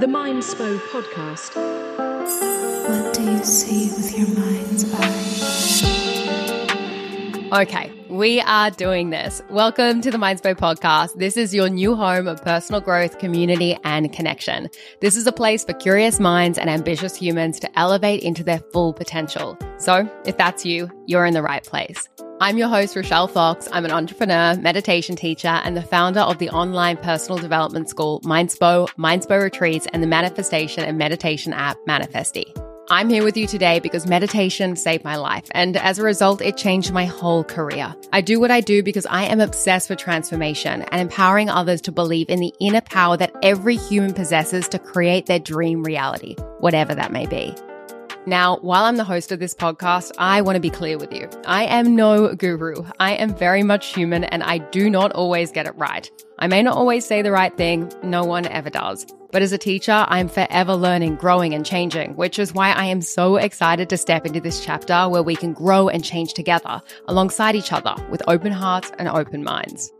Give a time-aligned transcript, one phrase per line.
[0.00, 1.54] The Mindspo Podcast.
[2.88, 5.91] What do you see with your mind's eye?
[7.52, 9.42] Okay, we are doing this.
[9.50, 11.16] Welcome to the Mindspo podcast.
[11.16, 14.70] This is your new home of personal growth, community, and connection.
[15.02, 18.94] This is a place for curious minds and ambitious humans to elevate into their full
[18.94, 19.58] potential.
[19.76, 22.08] So, if that's you, you're in the right place.
[22.40, 23.68] I'm your host, Rochelle Fox.
[23.70, 28.88] I'm an entrepreneur, meditation teacher, and the founder of the online personal development school Mindspo,
[28.94, 32.61] Mindspo Retreats, and the manifestation and meditation app Manifestie.
[32.92, 36.58] I'm here with you today because meditation saved my life, and as a result, it
[36.58, 37.96] changed my whole career.
[38.12, 41.90] I do what I do because I am obsessed with transformation and empowering others to
[41.90, 46.94] believe in the inner power that every human possesses to create their dream reality, whatever
[46.94, 47.56] that may be.
[48.24, 51.28] Now, while I'm the host of this podcast, I want to be clear with you.
[51.44, 52.84] I am no guru.
[53.00, 56.08] I am very much human and I do not always get it right.
[56.38, 57.92] I may not always say the right thing.
[58.04, 59.06] No one ever does.
[59.32, 63.00] But as a teacher, I'm forever learning, growing, and changing, which is why I am
[63.00, 67.56] so excited to step into this chapter where we can grow and change together alongside
[67.56, 69.90] each other with open hearts and open minds.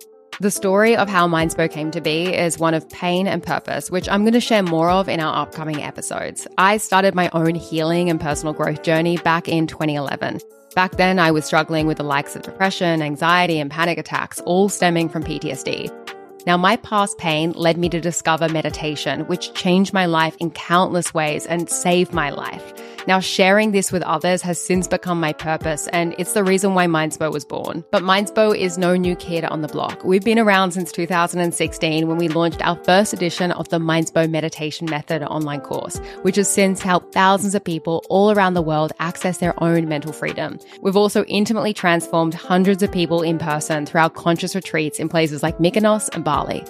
[0.40, 4.08] The story of how Mindspo came to be is one of pain and purpose, which
[4.08, 6.48] I'm going to share more of in our upcoming episodes.
[6.56, 10.40] I started my own healing and personal growth journey back in 2011.
[10.74, 14.70] Back then, I was struggling with the likes of depression, anxiety, and panic attacks, all
[14.70, 16.01] stemming from PTSD.
[16.44, 21.14] Now, my past pain led me to discover meditation, which changed my life in countless
[21.14, 22.72] ways and saved my life.
[23.06, 26.86] Now, sharing this with others has since become my purpose, and it's the reason why
[26.86, 27.84] Mindspo was born.
[27.90, 30.04] But Mindspo is no new kid on the block.
[30.04, 34.88] We've been around since 2016 when we launched our first edition of the Mindspo Meditation
[34.88, 39.38] Method online course, which has since helped thousands of people all around the world access
[39.38, 40.60] their own mental freedom.
[40.80, 45.42] We've also intimately transformed hundreds of people in person through our conscious retreats in places
[45.42, 46.64] like Mykonos and Bali.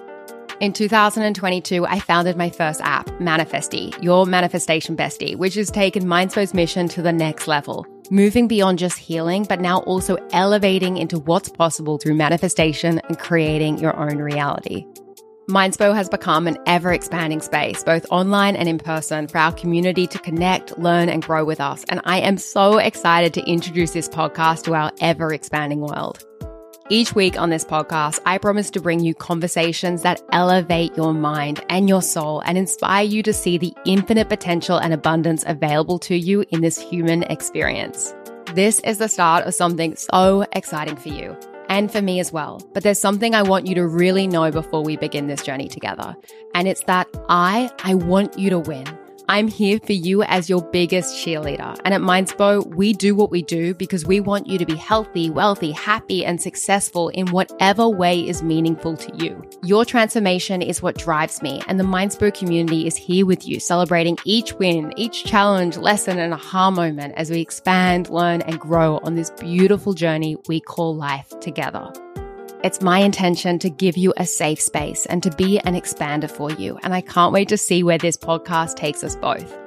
[0.59, 6.53] In 2022, I founded my first app, Manifestie, your manifestation bestie, which has taken Mindspo's
[6.53, 11.48] mission to the next level, moving beyond just healing, but now also elevating into what's
[11.48, 14.85] possible through manifestation and creating your own reality.
[15.48, 20.09] Mindspo has become an ever expanding space, both online and in person, for our community
[20.09, 21.85] to connect, learn, and grow with us.
[21.89, 26.25] And I am so excited to introduce this podcast to our ever expanding world.
[26.92, 31.64] Each week on this podcast, I promise to bring you conversations that elevate your mind
[31.70, 36.14] and your soul and inspire you to see the infinite potential and abundance available to
[36.14, 38.14] you in this human experience.
[38.55, 41.35] This is the start of something so exciting for you
[41.70, 42.61] and for me as well.
[42.75, 46.14] But there's something I want you to really know before we begin this journey together.
[46.55, 48.85] And it's that I, I want you to win.
[49.29, 51.79] I'm here for you as your biggest cheerleader.
[51.85, 55.31] And at Mindspo, we do what we do because we want you to be healthy,
[55.31, 59.43] wealthy, happy, and successful in whatever way is meaningful to you.
[59.63, 64.19] Your transformation is what drives me, and the Mindspo community is here with you, celebrating
[64.25, 69.15] each win, each challenge, lesson, and aha moment as we expand, learn, and grow on
[69.15, 71.93] this beautiful journey we call life together.
[72.64, 76.52] It's my intention to give you a safe space and to be an expander for
[76.52, 76.78] you.
[76.84, 79.58] And I can't wait to see where this podcast takes us both.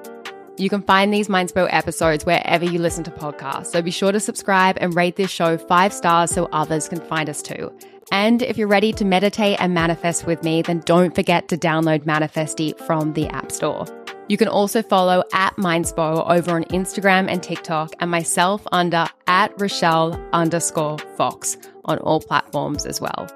[0.58, 3.66] You can find these Mindspo episodes wherever you listen to podcasts.
[3.68, 7.30] So be sure to subscribe and rate this show five stars so others can find
[7.30, 7.70] us too.
[8.14, 12.06] And if you're ready to meditate and manifest with me, then don't forget to download
[12.06, 13.88] Manifestie from the App Store.
[14.28, 19.60] You can also follow at Mindspo over on Instagram and TikTok and myself under at
[19.62, 23.28] Rochelle underscore Fox on all platforms as well.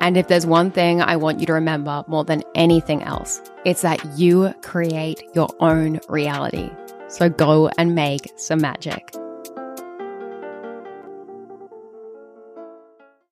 [0.00, 3.80] And if there's one thing I want you to remember more than anything else, it's
[3.80, 6.70] that you create your own reality.
[7.08, 9.14] So go and make some magic.